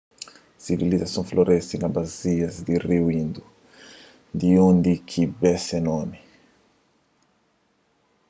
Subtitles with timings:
[0.63, 3.43] sivilizason floresi na basias di riu indu
[4.39, 6.19] di undi ki be se nomi